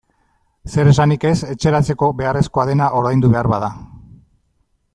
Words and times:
Zer 0.75 0.87
esanik 0.91 1.27
ez 1.31 1.35
etxeratzeko 1.55 2.09
beharrezkoa 2.21 2.65
dena 2.71 2.87
ordaindu 3.01 3.31
behar 3.35 3.51
bada. 3.53 3.71